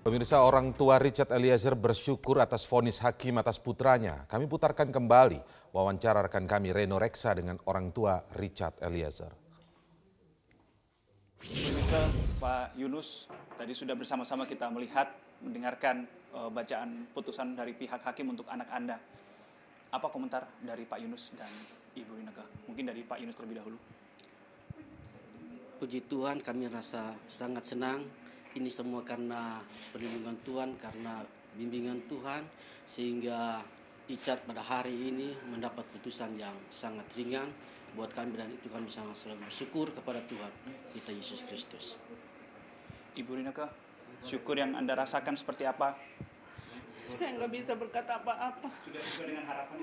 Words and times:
Pemirsa 0.00 0.40
orang 0.40 0.72
tua 0.72 0.96
Richard 0.96 1.28
Eliezer 1.28 1.76
bersyukur 1.76 2.40
atas 2.40 2.64
vonis 2.64 3.04
hakim 3.04 3.36
atas 3.36 3.60
putranya. 3.60 4.24
Kami 4.32 4.48
putarkan 4.48 4.88
kembali 4.88 5.36
wawancara 5.76 6.24
rekan 6.24 6.48
kami 6.48 6.72
Reno 6.72 6.96
Reksa 6.96 7.36
dengan 7.36 7.60
orang 7.68 7.92
tua 7.92 8.16
Richard 8.32 8.80
Eliezer. 8.80 9.28
Pemirsa 11.36 12.08
Pak 12.40 12.80
Yunus, 12.80 13.28
tadi 13.60 13.76
sudah 13.76 13.92
bersama-sama 13.92 14.48
kita 14.48 14.72
melihat, 14.72 15.12
mendengarkan 15.44 16.08
uh, 16.32 16.48
bacaan 16.48 17.04
putusan 17.12 17.52
dari 17.52 17.76
pihak 17.76 18.00
hakim 18.00 18.32
untuk 18.32 18.48
anak 18.48 18.72
Anda. 18.72 18.96
Apa 19.92 20.08
komentar 20.08 20.48
dari 20.64 20.88
Pak 20.88 20.96
Yunus 20.96 21.36
dan 21.36 21.52
Ibu 21.92 22.16
Rinaka? 22.16 22.48
Mungkin 22.72 22.88
dari 22.88 23.04
Pak 23.04 23.20
Yunus 23.20 23.36
terlebih 23.36 23.60
dahulu. 23.60 23.76
Puji 25.76 26.08
Tuhan 26.08 26.40
kami 26.40 26.72
rasa 26.72 27.12
sangat 27.28 27.68
senang 27.68 28.00
ini 28.58 28.70
semua 28.72 29.04
karena 29.06 29.62
perlindungan 29.94 30.36
Tuhan, 30.42 30.74
karena 30.80 31.22
bimbingan 31.54 32.02
Tuhan, 32.10 32.42
sehingga 32.86 33.62
Icat 34.10 34.42
pada 34.42 34.58
hari 34.58 34.90
ini 34.90 35.30
mendapat 35.54 35.86
putusan 35.94 36.34
yang 36.34 36.54
sangat 36.66 37.06
ringan 37.14 37.46
buat 37.94 38.10
kami 38.10 38.34
dan 38.34 38.50
itu 38.50 38.66
kami 38.66 38.90
sangat 38.90 39.14
selalu 39.14 39.46
bersyukur 39.46 39.86
kepada 39.94 40.18
Tuhan 40.26 40.50
kita 40.90 41.14
Yesus 41.14 41.46
Kristus. 41.46 41.94
Ibu 43.14 43.38
Rinaka, 43.38 43.70
syukur 44.26 44.58
yang 44.58 44.74
Anda 44.74 44.98
rasakan 44.98 45.38
seperti 45.38 45.62
apa 45.62 45.94
saya 47.06 47.36
nggak 47.40 47.52
bisa 47.52 47.72
berkata 47.78 48.18
apa-apa. 48.18 48.68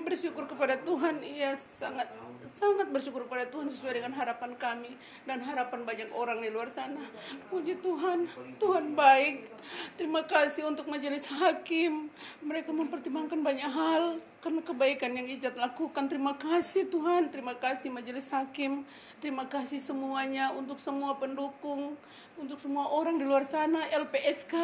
Bersyukur 0.04 0.44
kepada 0.46 0.78
Tuhan, 0.78 1.22
iya 1.24 1.56
sangat 1.56 2.10
sangat 2.38 2.88
bersyukur 2.94 3.26
kepada 3.26 3.50
Tuhan 3.50 3.66
sesuai 3.66 3.98
dengan 3.98 4.14
harapan 4.14 4.54
kami 4.54 4.94
dan 5.26 5.42
harapan 5.42 5.82
banyak 5.82 6.08
orang 6.14 6.38
di 6.38 6.50
luar 6.52 6.70
sana. 6.70 7.02
Puji 7.50 7.82
Tuhan, 7.82 8.30
Tuhan 8.62 8.94
baik. 8.94 9.50
Terima 9.98 10.22
kasih 10.22 10.70
untuk 10.70 10.86
majelis 10.86 11.26
hakim. 11.26 12.08
Mereka 12.44 12.70
mempertimbangkan 12.70 13.42
banyak 13.42 13.68
hal 13.68 14.22
karena 14.38 14.62
kebaikan 14.62 15.10
yang 15.18 15.26
Ijat 15.26 15.58
lakukan. 15.58 16.06
Terima 16.06 16.34
kasih 16.38 16.86
Tuhan, 16.86 17.26
terima 17.30 17.58
kasih 17.58 17.90
Majelis 17.90 18.30
Hakim, 18.30 18.86
terima 19.18 19.44
kasih 19.50 19.82
semuanya 19.82 20.54
untuk 20.54 20.78
semua 20.78 21.18
pendukung, 21.18 21.98
untuk 22.38 22.58
semua 22.62 22.86
orang 22.94 23.18
di 23.18 23.26
luar 23.26 23.42
sana, 23.42 23.82
LPSK 23.90 24.54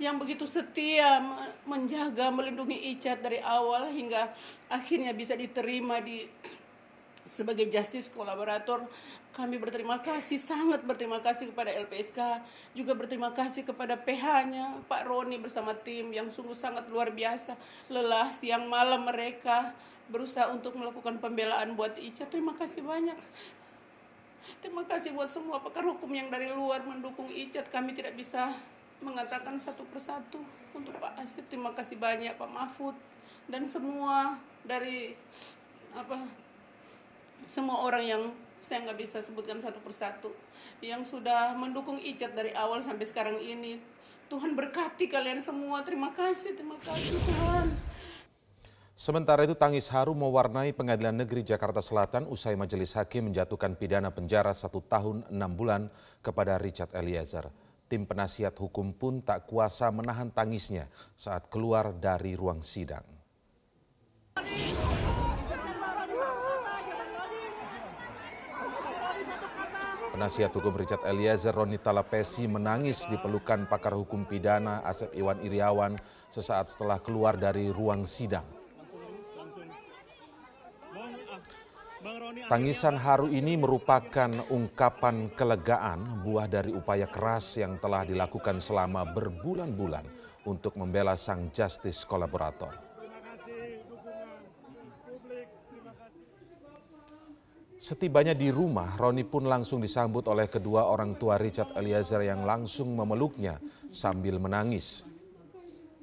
yang 0.00 0.16
begitu 0.16 0.48
setia 0.48 1.20
menjaga, 1.68 2.32
melindungi 2.32 2.96
Ijat 2.96 3.20
dari 3.20 3.40
awal 3.44 3.92
hingga 3.92 4.32
akhirnya 4.72 5.12
bisa 5.12 5.36
diterima 5.36 6.00
di 6.00 6.24
sebagai 7.22 7.70
justice 7.70 8.10
kolaborator 8.10 8.82
kami 9.32 9.56
berterima 9.56 10.02
kasih 10.02 10.36
sangat 10.36 10.82
berterima 10.82 11.22
kasih 11.22 11.54
kepada 11.54 11.70
LPSK 11.70 12.18
juga 12.74 12.92
berterima 12.98 13.30
kasih 13.30 13.62
kepada 13.62 13.94
PH-nya 13.94 14.82
Pak 14.90 15.06
Roni 15.06 15.38
bersama 15.38 15.72
tim 15.72 16.10
yang 16.10 16.26
sungguh 16.26 16.56
sangat 16.56 16.90
luar 16.90 17.14
biasa 17.14 17.54
lelah 17.94 18.26
siang 18.26 18.66
malam 18.66 19.06
mereka 19.06 19.70
berusaha 20.10 20.52
untuk 20.52 20.76
melakukan 20.76 21.16
pembelaan 21.22 21.72
buat 21.72 21.96
Ica. 21.96 22.28
Terima 22.28 22.52
kasih 22.52 22.84
banyak. 22.84 23.16
Terima 24.60 24.82
kasih 24.82 25.14
buat 25.14 25.30
semua 25.30 25.62
pakar 25.62 25.86
hukum 25.86 26.10
yang 26.10 26.26
dari 26.26 26.50
luar 26.50 26.82
mendukung 26.82 27.30
Icat 27.30 27.70
kami 27.70 27.94
tidak 27.94 28.18
bisa 28.18 28.50
mengatakan 28.98 29.54
satu 29.58 29.86
persatu 29.86 30.42
untuk 30.74 30.94
Pak 30.98 31.18
Asif 31.18 31.46
terima 31.50 31.70
kasih 31.74 31.98
banyak 31.98 32.34
Pak 32.34 32.50
Mahfud 32.50 32.94
dan 33.46 33.66
semua 33.66 34.38
dari 34.66 35.14
apa 35.94 36.26
semua 37.46 37.84
orang 37.84 38.04
yang 38.04 38.22
saya 38.62 38.86
nggak 38.86 38.98
bisa 39.02 39.18
sebutkan 39.18 39.58
satu 39.58 39.82
persatu 39.82 40.30
yang 40.78 41.02
sudah 41.02 41.58
mendukung 41.58 41.98
Icat 41.98 42.30
dari 42.30 42.54
awal 42.54 42.78
sampai 42.78 43.02
sekarang 43.02 43.42
ini. 43.42 43.82
Tuhan 44.30 44.54
berkati 44.54 45.10
kalian 45.10 45.42
semua. 45.42 45.82
Terima 45.82 46.14
kasih, 46.14 46.54
terima 46.54 46.78
kasih 46.78 47.18
Tuhan. 47.18 47.74
Sementara 48.94 49.42
itu 49.42 49.58
tangis 49.58 49.90
haru 49.90 50.14
mewarnai 50.14 50.70
pengadilan 50.70 51.26
negeri 51.26 51.42
Jakarta 51.42 51.82
Selatan 51.82 52.30
usai 52.30 52.54
majelis 52.54 52.94
hakim 52.94 53.26
menjatuhkan 53.26 53.74
pidana 53.74 54.14
penjara 54.14 54.54
satu 54.54 54.78
tahun 54.78 55.26
enam 55.26 55.50
bulan 55.58 55.82
kepada 56.22 56.54
Richard 56.62 56.94
Eliezer. 56.94 57.50
Tim 57.90 58.06
penasihat 58.06 58.54
hukum 58.54 58.94
pun 58.94 59.18
tak 59.18 59.50
kuasa 59.50 59.90
menahan 59.90 60.30
tangisnya 60.30 60.86
saat 61.18 61.50
keluar 61.50 61.90
dari 61.98 62.38
ruang 62.38 62.62
sidang. 62.62 63.04
Penasihat 70.22 70.54
hukum 70.54 70.78
Richard 70.78 71.02
Eliezer 71.02 71.50
Roni 71.50 71.82
Talapesi 71.82 72.46
menangis 72.46 73.10
di 73.10 73.18
pelukan 73.18 73.66
pakar 73.66 73.98
hukum 73.98 74.22
pidana 74.22 74.78
Asep 74.86 75.10
Iwan 75.18 75.42
Iriawan 75.42 75.98
sesaat 76.30 76.70
setelah 76.70 77.02
keluar 77.02 77.34
dari 77.34 77.66
ruang 77.74 78.06
sidang. 78.06 78.46
Tangisan 82.46 83.02
haru 83.02 83.34
ini 83.34 83.58
merupakan 83.58 84.30
ungkapan 84.46 85.34
kelegaan 85.34 86.22
buah 86.22 86.46
dari 86.46 86.70
upaya 86.70 87.10
keras 87.10 87.58
yang 87.58 87.82
telah 87.82 88.06
dilakukan 88.06 88.62
selama 88.62 89.02
berbulan-bulan 89.02 90.06
untuk 90.46 90.78
membela 90.78 91.18
sang 91.18 91.50
justice 91.50 92.06
kolaborator. 92.06 92.91
Setibanya 97.82 98.30
di 98.30 98.46
rumah, 98.54 98.94
Roni 98.94 99.26
pun 99.26 99.42
langsung 99.42 99.82
disambut 99.82 100.22
oleh 100.30 100.46
kedua 100.46 100.86
orang 100.86 101.18
tua 101.18 101.34
Richard 101.34 101.74
Eliezer 101.74 102.22
yang 102.22 102.46
langsung 102.46 102.94
memeluknya 102.94 103.58
sambil 103.90 104.38
menangis. 104.38 105.02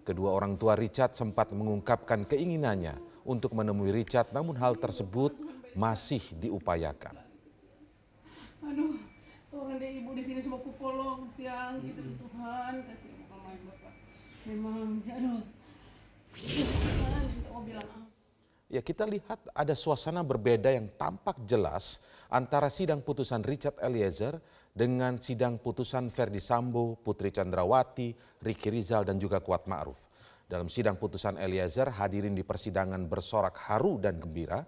Kedua 0.04 0.36
orang 0.36 0.60
tua 0.60 0.76
Richard 0.76 1.16
sempat 1.16 1.56
mengungkapkan 1.56 2.28
keinginannya 2.28 3.00
untuk 3.24 3.56
menemui 3.56 3.96
Richard, 3.96 4.28
namun 4.36 4.60
hal 4.60 4.76
tersebut 4.76 5.32
masih 5.72 6.20
diupayakan. 6.44 7.16
Aduh, 8.68 9.00
orang 9.56 9.80
deh 9.80 10.04
ibu 10.04 10.12
di 10.12 10.20
sini 10.20 10.44
semua 10.44 10.60
kupolong 10.60 11.32
siang 11.32 11.80
gitu 11.80 12.04
Tuhan 12.04 12.84
kasih 12.92 13.24
bapak. 13.64 13.96
Memang 14.52 15.00
aduh. 15.00 15.59
Ya 18.70 18.86
kita 18.86 19.02
lihat 19.10 19.50
ada 19.58 19.74
suasana 19.74 20.22
berbeda 20.22 20.70
yang 20.70 20.94
tampak 20.94 21.42
jelas 21.50 22.06
antara 22.30 22.70
sidang 22.70 23.02
putusan 23.02 23.42
Richard 23.42 23.82
Eliezer 23.82 24.38
dengan 24.78 25.18
sidang 25.18 25.58
putusan 25.58 26.14
Ferdi 26.14 26.38
Sambo, 26.38 26.94
Putri 27.02 27.34
Chandrawati, 27.34 28.14
Riki 28.46 28.70
Rizal 28.70 29.10
dan 29.10 29.18
juga 29.18 29.42
Kuat 29.42 29.66
Ma'ruf. 29.66 29.98
Dalam 30.46 30.70
sidang 30.70 31.02
putusan 31.02 31.42
Eliezer 31.42 31.90
hadirin 31.90 32.38
di 32.38 32.46
persidangan 32.46 33.10
bersorak 33.10 33.58
haru 33.58 33.98
dan 33.98 34.22
gembira 34.22 34.62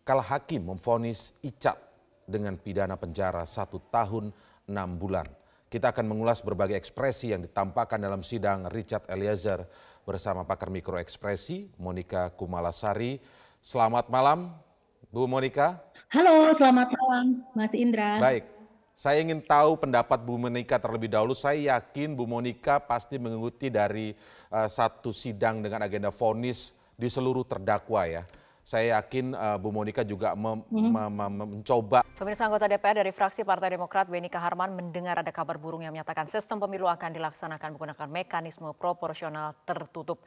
kala 0.00 0.24
hakim 0.24 0.72
memfonis 0.72 1.36
Icat 1.44 1.76
dengan 2.24 2.56
pidana 2.56 2.96
penjara 2.96 3.44
satu 3.44 3.84
tahun 3.92 4.32
enam 4.64 4.96
bulan. 4.96 5.28
Kita 5.68 5.92
akan 5.92 6.08
mengulas 6.08 6.40
berbagai 6.40 6.76
ekspresi 6.76 7.36
yang 7.36 7.44
ditampakkan 7.44 8.00
dalam 8.00 8.24
sidang 8.24 8.68
Richard 8.72 9.08
Eliezer 9.12 9.64
bersama 10.04 10.44
pakar 10.44 10.68
mikroekspresi 10.68 11.80
Monika 11.80 12.32
Kumalasari 12.32 13.41
Selamat 13.62 14.10
malam, 14.10 14.50
Bu 15.14 15.30
Monika. 15.30 15.78
Halo, 16.10 16.50
selamat 16.50 16.98
malam, 16.98 17.46
Mas 17.54 17.70
Indra. 17.78 18.18
Baik, 18.18 18.42
saya 18.90 19.22
ingin 19.22 19.38
tahu 19.38 19.78
pendapat 19.78 20.18
Bu 20.18 20.34
Monika 20.34 20.82
terlebih 20.82 21.06
dahulu. 21.06 21.30
Saya 21.30 21.78
yakin 21.78 22.18
Bu 22.18 22.26
Monika 22.26 22.82
pasti 22.82 23.22
mengikuti 23.22 23.70
dari 23.70 24.18
uh, 24.50 24.66
satu 24.66 25.14
sidang 25.14 25.62
dengan 25.62 25.86
agenda 25.86 26.10
vonis 26.10 26.74
di 26.98 27.06
seluruh 27.06 27.46
terdakwa 27.46 28.02
ya. 28.02 28.26
Saya 28.66 28.98
yakin 28.98 29.30
uh, 29.30 29.62
Bu 29.62 29.70
Monika 29.70 30.02
juga 30.02 30.34
mem 30.34 30.66
hmm. 30.66 31.22
mencoba. 31.62 32.02
Pemirsa 32.18 32.50
anggota 32.50 32.66
DPR 32.66 33.06
dari 33.06 33.14
fraksi 33.14 33.46
Partai 33.46 33.78
Demokrat 33.78 34.10
Beni 34.10 34.26
Kaharman 34.26 34.74
mendengar 34.74 35.22
ada 35.22 35.30
kabar 35.30 35.54
burung 35.54 35.86
yang 35.86 35.94
menyatakan 35.94 36.26
sistem 36.26 36.58
pemilu 36.58 36.90
akan 36.90 37.14
dilaksanakan 37.14 37.78
menggunakan 37.78 38.10
mekanisme 38.10 38.74
proporsional 38.74 39.54
tertutup. 39.62 40.18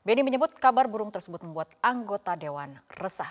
Beni 0.00 0.24
menyebut 0.24 0.56
kabar 0.56 0.88
burung 0.88 1.12
tersebut 1.12 1.44
membuat 1.44 1.68
anggota 1.84 2.32
dewan 2.32 2.80
resah. 2.96 3.28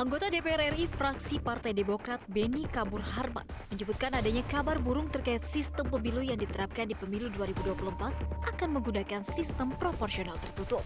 Anggota 0.00 0.32
DPR 0.32 0.72
RI 0.72 0.88
fraksi 0.88 1.36
Partai 1.44 1.76
Demokrat 1.76 2.24
Beni 2.24 2.64
Kabur 2.64 3.04
Harman 3.04 3.44
menyebutkan 3.68 4.08
adanya 4.16 4.40
kabar 4.48 4.80
burung 4.80 5.12
terkait 5.12 5.44
sistem 5.44 5.92
pemilu 5.92 6.24
yang 6.24 6.40
diterapkan 6.40 6.88
di 6.88 6.96
pemilu 6.96 7.28
2024 7.36 8.08
akan 8.48 8.68
menggunakan 8.80 9.20
sistem 9.20 9.68
proporsional 9.76 10.40
tertutup. 10.40 10.80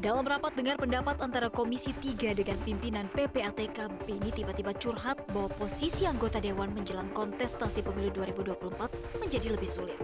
Dalam 0.00 0.24
rapat 0.24 0.56
dengar 0.56 0.80
pendapat 0.80 1.20
antara 1.20 1.52
Komisi 1.52 1.92
3 1.92 2.32
dengan 2.32 2.56
pimpinan 2.64 3.12
PPATK, 3.12 4.08
Beni 4.08 4.32
tiba-tiba 4.32 4.72
curhat 4.72 5.20
bahwa 5.28 5.52
posisi 5.52 6.08
anggota 6.08 6.40
Dewan 6.40 6.72
menjelang 6.72 7.12
kontestasi 7.12 7.84
pemilu 7.84 8.08
2024 8.16 9.20
menjadi 9.20 9.52
lebih 9.52 9.68
sulit. 9.68 10.00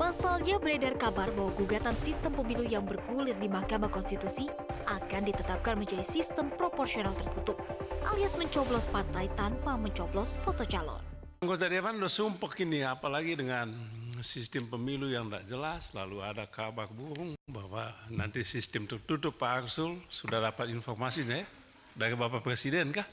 Pasalnya 0.00 0.56
beredar 0.56 0.96
kabar 0.96 1.28
bahwa 1.36 1.52
gugatan 1.52 1.92
sistem 1.92 2.32
pemilu 2.32 2.64
yang 2.64 2.88
bergulir 2.88 3.36
di 3.36 3.52
Mahkamah 3.52 3.92
Konstitusi 3.92 4.48
akan 4.90 5.22
ditetapkan 5.30 5.78
menjadi 5.78 6.02
sistem 6.02 6.50
proporsional 6.50 7.14
tertutup, 7.14 7.60
alias 8.10 8.34
mencoblos 8.34 8.90
partai 8.90 9.30
tanpa 9.38 9.78
mencoblos 9.78 10.42
foto 10.42 10.66
calon. 10.66 10.98
Anggota 11.40 11.70
Dewan 11.70 11.96
udah 12.02 12.12
sumpah 12.12 12.52
ini, 12.58 12.84
apalagi 12.84 13.38
dengan 13.38 13.72
sistem 14.20 14.68
pemilu 14.68 15.08
yang 15.08 15.30
tidak 15.30 15.44
jelas, 15.48 15.94
lalu 15.96 16.20
ada 16.20 16.44
kabar 16.44 16.90
burung 16.92 17.32
bahwa 17.48 17.96
nanti 18.12 18.44
sistem 18.44 18.84
tertutup 18.84 19.40
Pak 19.40 19.64
Arsul 19.64 20.04
sudah 20.12 20.42
dapat 20.42 20.68
informasinya 20.68 21.40
ya 21.40 21.48
dari 21.96 22.12
Bapak 22.12 22.44
Presiden 22.44 22.92
kah? 22.92 23.08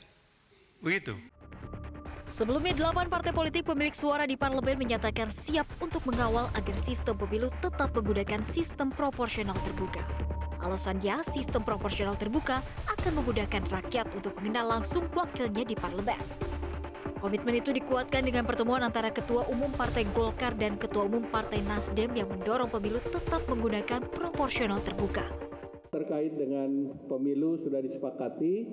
Begitu. 0.84 1.16
Sebelumnya, 2.28 2.76
delapan 2.76 3.08
partai 3.08 3.32
politik 3.32 3.64
pemilik 3.64 3.96
suara 3.96 4.28
di 4.28 4.36
parlemen 4.36 4.76
menyatakan 4.76 5.32
siap 5.32 5.64
untuk 5.80 6.04
mengawal 6.04 6.52
agar 6.52 6.76
sistem 6.76 7.16
pemilu 7.16 7.48
tetap 7.64 7.96
menggunakan 7.96 8.44
sistem 8.44 8.92
proporsional 8.92 9.56
terbuka. 9.64 10.04
Alasannya, 10.68 11.24
sistem 11.32 11.64
proporsional 11.64 12.20
terbuka 12.20 12.60
akan 12.92 13.24
memudahkan 13.24 13.72
rakyat 13.72 14.12
untuk 14.12 14.36
mengenal 14.36 14.76
langsung 14.76 15.08
wakilnya 15.16 15.64
di 15.64 15.72
parlemen. 15.80 16.20
Komitmen 17.24 17.64
itu 17.64 17.72
dikuatkan 17.72 18.28
dengan 18.28 18.44
pertemuan 18.44 18.84
antara 18.84 19.08
Ketua 19.08 19.48
Umum 19.48 19.72
Partai 19.72 20.04
Golkar 20.12 20.60
dan 20.60 20.76
Ketua 20.76 21.08
Umum 21.08 21.24
Partai 21.32 21.64
Nasdem 21.64 22.12
yang 22.20 22.28
mendorong 22.28 22.68
pemilu 22.68 23.00
tetap 23.00 23.48
menggunakan 23.48 24.12
proporsional 24.12 24.84
terbuka. 24.84 25.24
Terkait 25.88 26.36
dengan 26.36 27.00
pemilu 27.08 27.64
sudah 27.64 27.80
disepakati 27.80 28.68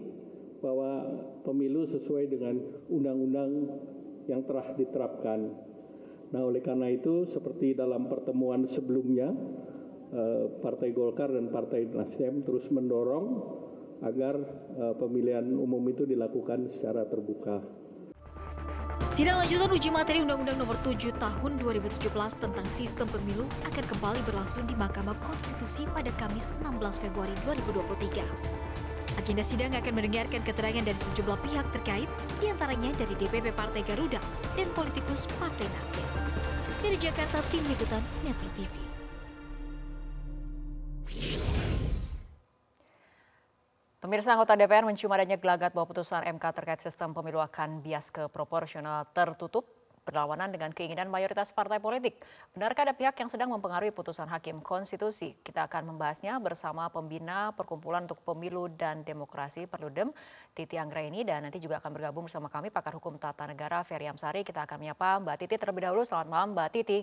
bahwa 0.58 1.06
pemilu 1.46 1.86
sesuai 1.86 2.26
dengan 2.26 2.58
undang-undang 2.90 3.70
yang 4.26 4.42
telah 4.42 4.74
diterapkan. 4.74 5.46
Nah, 6.34 6.42
oleh 6.42 6.58
karena 6.58 6.90
itu 6.90 7.30
seperti 7.30 7.78
dalam 7.78 8.10
pertemuan 8.10 8.66
sebelumnya 8.66 9.30
Partai 10.60 10.90
Golkar 10.92 11.32
dan 11.32 11.48
Partai 11.48 11.88
Nasdem 11.88 12.44
terus 12.44 12.68
mendorong 12.68 13.40
agar 14.04 14.36
eh, 14.76 14.94
pemilihan 15.00 15.44
umum 15.54 15.80
itu 15.88 16.04
dilakukan 16.04 16.68
secara 16.74 17.08
terbuka. 17.08 17.62
Sidang 19.14 19.38
lanjutan 19.38 19.70
uji 19.70 19.94
materi 19.94 20.18
Undang-Undang 20.26 20.58
Nomor 20.58 20.74
7 20.82 21.14
Tahun 21.14 21.52
2017 21.62 22.10
tentang 22.42 22.66
Sistem 22.66 23.06
Pemilu 23.06 23.46
akan 23.62 23.84
kembali 23.86 24.20
berlangsung 24.26 24.66
di 24.66 24.74
Mahkamah 24.74 25.14
Konstitusi 25.22 25.86
pada 25.94 26.10
Kamis 26.18 26.50
16 26.58 26.98
Februari 26.98 27.30
2023. 27.46 29.14
Agenda 29.14 29.46
sidang 29.46 29.70
akan 29.70 29.94
mendengarkan 29.94 30.42
keterangan 30.42 30.82
dari 30.82 30.98
sejumlah 30.98 31.38
pihak 31.46 31.66
terkait, 31.70 32.10
di 32.42 32.50
antaranya 32.50 32.90
dari 32.98 33.14
DPP 33.14 33.54
Partai 33.54 33.86
Garuda 33.86 34.18
dan 34.58 34.66
politikus 34.74 35.30
Partai 35.38 35.70
Nasdem. 35.78 36.06
Dari 36.82 36.98
Jakarta, 36.98 37.38
Tim 37.54 37.62
Liputan 37.70 38.02
Metro 38.26 38.50
TV. 38.58 38.93
Pemirsa 44.14 44.30
anggota 44.30 44.54
DPR 44.54 44.86
mencium 44.86 45.10
adanya 45.10 45.34
gelagat 45.34 45.74
bahwa 45.74 45.90
putusan 45.90 46.22
MK 46.22 46.54
terkait 46.54 46.78
sistem 46.78 47.10
pemilu 47.10 47.42
akan 47.42 47.82
bias 47.82 48.14
ke 48.14 48.30
proporsional 48.30 49.10
tertutup 49.10 49.66
berlawanan 50.06 50.54
dengan 50.54 50.70
keinginan 50.70 51.10
mayoritas 51.10 51.50
partai 51.50 51.82
politik. 51.82 52.22
Benarkah 52.54 52.86
ada 52.86 52.94
pihak 52.94 53.18
yang 53.18 53.26
sedang 53.26 53.50
mempengaruhi 53.50 53.90
putusan 53.90 54.30
Hakim 54.30 54.62
Konstitusi? 54.62 55.34
Kita 55.42 55.66
akan 55.66 55.90
membahasnya 55.90 56.38
bersama 56.38 56.86
pembina 56.94 57.50
Perkumpulan 57.58 58.06
untuk 58.06 58.22
Pemilu 58.22 58.70
dan 58.78 59.02
Demokrasi 59.02 59.66
Perludem, 59.66 60.14
Titi 60.54 60.78
Anggraini, 60.78 61.26
dan 61.26 61.50
nanti 61.50 61.58
juga 61.58 61.82
akan 61.82 61.90
bergabung 61.90 62.30
bersama 62.30 62.46
kami 62.46 62.70
pakar 62.70 62.94
hukum 62.94 63.18
tata 63.18 63.50
negara 63.50 63.82
Ferry 63.82 64.06
Amsari. 64.06 64.46
Kita 64.46 64.62
akan 64.62 64.78
menyapa 64.78 65.26
Mbak 65.26 65.36
Titi 65.42 65.58
terlebih 65.58 65.90
dahulu. 65.90 66.06
Selamat 66.06 66.30
malam 66.30 66.54
Mbak 66.54 66.68
Titi. 66.70 67.02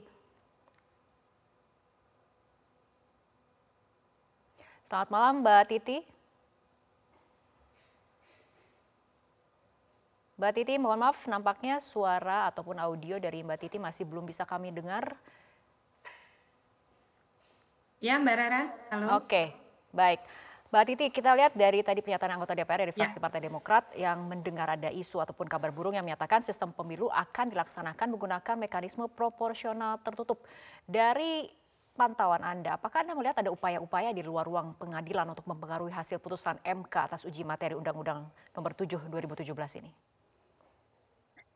Selamat 4.88 5.12
malam 5.12 5.44
Mbak 5.44 5.64
Titi. 5.68 6.11
Mbak 10.42 10.58
Titi, 10.58 10.74
mohon 10.82 11.06
maaf 11.06 11.30
nampaknya 11.30 11.78
suara 11.78 12.50
ataupun 12.50 12.74
audio 12.82 13.22
dari 13.22 13.46
Mbak 13.46 13.62
Titi 13.62 13.78
masih 13.78 14.10
belum 14.10 14.26
bisa 14.26 14.42
kami 14.42 14.74
dengar. 14.74 15.14
Ya, 18.02 18.18
Mbak 18.18 18.36
Rara. 18.42 18.62
Halo. 18.90 19.22
Oke, 19.22 19.54
baik. 19.94 20.18
Mbak 20.74 20.84
Titi, 20.90 21.06
kita 21.14 21.38
lihat 21.38 21.54
dari 21.54 21.86
tadi 21.86 22.02
pernyataan 22.02 22.42
anggota 22.42 22.58
DPR 22.58 22.90
dari 22.90 22.90
ya. 22.90 23.06
fraksi 23.06 23.22
ya. 23.22 23.22
Partai 23.22 23.38
Demokrat 23.38 23.86
yang 23.94 24.18
mendengar 24.26 24.66
ada 24.66 24.90
isu 24.90 25.22
ataupun 25.22 25.46
kabar 25.46 25.70
burung 25.70 25.94
yang 25.94 26.02
menyatakan 26.02 26.42
sistem 26.42 26.74
pemilu 26.74 27.06
akan 27.14 27.54
dilaksanakan 27.54 28.08
menggunakan 28.10 28.56
mekanisme 28.58 29.06
proporsional 29.14 30.02
tertutup. 30.02 30.42
Dari 30.90 31.54
pantauan 31.94 32.42
Anda, 32.42 32.82
apakah 32.82 33.06
Anda 33.06 33.14
melihat 33.14 33.38
ada 33.46 33.54
upaya-upaya 33.54 34.10
di 34.10 34.26
luar 34.26 34.50
ruang 34.50 34.74
pengadilan 34.74 35.38
untuk 35.38 35.46
mempengaruhi 35.46 35.94
hasil 35.94 36.18
putusan 36.18 36.58
MK 36.66 37.14
atas 37.14 37.30
uji 37.30 37.46
materi 37.46 37.78
Undang-Undang 37.78 38.26
Nomor 38.58 38.74
7 38.74 39.06
2017 39.06 39.86
ini? 39.86 40.11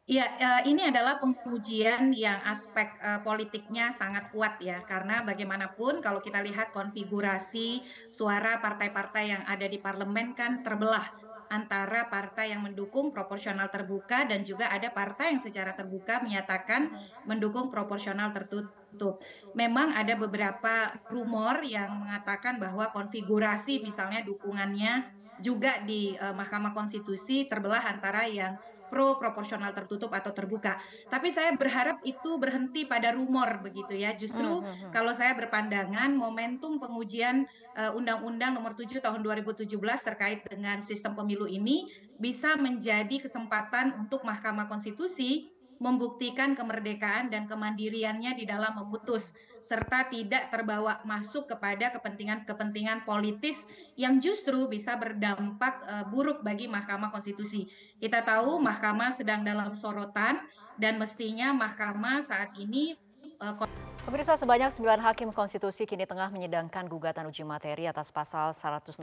Ya, 0.06 0.30
ini 0.70 0.86
adalah 0.86 1.18
pengujian 1.18 2.14
yang 2.14 2.38
aspek 2.46 2.94
uh, 3.02 3.26
politiknya 3.26 3.90
sangat 3.90 4.30
kuat 4.30 4.62
ya, 4.62 4.86
karena 4.86 5.26
bagaimanapun 5.26 5.98
kalau 5.98 6.22
kita 6.22 6.46
lihat 6.46 6.70
konfigurasi 6.70 7.82
suara 8.06 8.62
partai-partai 8.62 9.34
yang 9.34 9.42
ada 9.50 9.66
di 9.66 9.82
parlemen 9.82 10.38
kan 10.38 10.62
terbelah 10.62 11.10
antara 11.50 12.06
partai 12.06 12.54
yang 12.54 12.62
mendukung 12.62 13.10
proporsional 13.10 13.66
terbuka 13.74 14.30
dan 14.30 14.46
juga 14.46 14.70
ada 14.70 14.94
partai 14.94 15.34
yang 15.34 15.42
secara 15.42 15.74
terbuka 15.74 16.22
menyatakan 16.22 16.94
mendukung 17.26 17.74
proporsional 17.74 18.30
tertutup. 18.30 19.18
Memang 19.58 19.90
ada 19.90 20.14
beberapa 20.22 20.94
rumor 21.10 21.66
yang 21.66 21.98
mengatakan 21.98 22.62
bahwa 22.62 22.94
konfigurasi 22.94 23.82
misalnya 23.82 24.22
dukungannya 24.22 25.02
juga 25.42 25.82
di 25.82 26.14
uh, 26.14 26.38
Mahkamah 26.38 26.78
Konstitusi 26.78 27.50
terbelah 27.50 27.90
antara 27.90 28.30
yang 28.30 28.54
pro 28.88 29.18
proporsional 29.18 29.74
tertutup 29.74 30.14
atau 30.14 30.32
terbuka. 30.32 30.78
Tapi 31.10 31.34
saya 31.34 31.52
berharap 31.58 32.02
itu 32.06 32.38
berhenti 32.38 32.86
pada 32.86 33.14
rumor 33.14 33.62
begitu 33.66 33.98
ya. 33.98 34.14
Justru 34.14 34.62
hmm, 34.62 34.66
hmm, 34.66 34.76
hmm. 34.88 34.92
kalau 34.94 35.12
saya 35.12 35.34
berpandangan 35.34 36.14
momentum 36.14 36.78
pengujian 36.78 37.50
uh, 37.76 37.98
Undang-Undang 37.98 38.56
Nomor 38.58 38.78
7 38.78 39.02
Tahun 39.02 39.22
2017 39.22 39.68
terkait 40.02 40.46
dengan 40.48 40.80
sistem 40.80 41.18
pemilu 41.18 41.50
ini 41.50 41.90
bisa 42.16 42.56
menjadi 42.56 43.20
kesempatan 43.20 43.96
untuk 44.00 44.24
Mahkamah 44.24 44.72
Konstitusi 44.72 45.55
membuktikan 45.80 46.56
kemerdekaan 46.56 47.28
dan 47.28 47.46
kemandiriannya 47.46 48.36
di 48.40 48.48
dalam 48.48 48.80
memutus 48.80 49.36
serta 49.66 50.06
tidak 50.14 50.54
terbawa 50.54 51.02
masuk 51.10 51.50
kepada 51.50 51.90
kepentingan-kepentingan 51.90 53.02
politis 53.02 53.66
yang 53.98 54.22
justru 54.22 54.70
bisa 54.70 54.94
berdampak 54.94 55.82
uh, 55.90 56.06
buruk 56.06 56.46
bagi 56.46 56.70
Mahkamah 56.70 57.10
Konstitusi. 57.10 57.66
Kita 57.98 58.22
tahu 58.22 58.62
Mahkamah 58.62 59.10
sedang 59.10 59.42
dalam 59.42 59.74
sorotan 59.74 60.46
dan 60.78 61.02
mestinya 61.02 61.50
Mahkamah 61.50 62.22
saat 62.22 62.54
ini 62.62 62.94
uh, 63.42 63.58
Pemirsa 64.06 64.38
sebanyak 64.38 64.70
9 64.70 65.02
hakim 65.02 65.34
konstitusi 65.34 65.90
kini 65.90 66.06
tengah 66.06 66.30
menyidangkan 66.30 66.86
gugatan 66.86 67.26
uji 67.26 67.42
materi 67.42 67.90
atas 67.90 68.14
pasal 68.14 68.54
168 68.54 69.02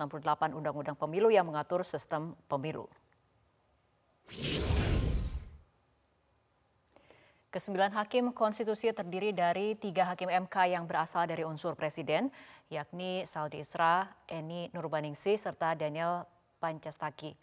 Undang-Undang 0.54 0.94
Pemilu 0.94 1.26
yang 1.26 1.42
mengatur 1.42 1.82
sistem 1.82 2.38
pemilu. 2.46 2.86
Kesembilan 7.52 7.92
hakim 7.92 8.32
konstitusi 8.32 8.88
terdiri 8.96 9.28
dari 9.28 9.76
tiga 9.76 10.08
hakim 10.08 10.32
MK 10.32 10.72
yang 10.72 10.88
berasal 10.88 11.28
dari 11.28 11.44
unsur 11.44 11.76
presiden, 11.76 12.32
yakni 12.72 13.28
Saldi 13.28 13.60
Isra, 13.60 14.08
Eni 14.24 14.72
Nurbaningsih, 14.72 15.36
serta 15.36 15.76
Daniel 15.76 16.24
Pancastaki. 16.56 17.36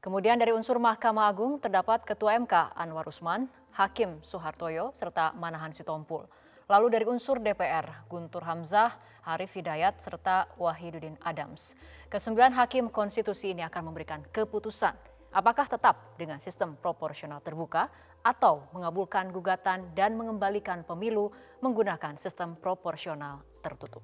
Kemudian 0.00 0.40
dari 0.40 0.56
unsur 0.56 0.80
Mahkamah 0.80 1.28
Agung 1.28 1.60
terdapat 1.60 2.08
Ketua 2.08 2.40
MK 2.40 2.72
Anwar 2.72 3.04
Usman, 3.04 3.52
Hakim 3.76 4.16
Soehartoyo, 4.24 4.96
serta 4.96 5.36
Manahan 5.36 5.76
Sitompul. 5.76 6.24
Lalu 6.64 6.88
dari 6.88 7.04
unsur 7.04 7.36
DPR, 7.36 8.08
Guntur 8.08 8.48
Hamzah, 8.48 8.96
Harif 9.28 9.52
Hidayat, 9.52 10.00
serta 10.00 10.48
Wahidudin 10.56 11.20
Adams. 11.20 11.76
Kesembilan 12.08 12.56
hakim 12.56 12.88
konstitusi 12.88 13.52
ini 13.52 13.60
akan 13.60 13.92
memberikan 13.92 14.24
keputusan 14.32 14.96
apakah 15.32 15.68
tetap 15.68 16.16
dengan 16.16 16.40
sistem 16.40 16.76
proporsional 16.80 17.44
terbuka 17.44 17.92
atau 18.22 18.66
mengabulkan 18.74 19.30
gugatan 19.30 19.94
dan 19.94 20.18
mengembalikan 20.18 20.82
pemilu 20.82 21.30
menggunakan 21.62 22.18
sistem 22.18 22.58
proporsional 22.58 23.42
tertutup. 23.62 24.02